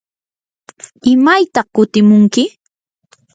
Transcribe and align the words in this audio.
¿imaytaq 1.13 1.67
kutimunki? 1.75 2.43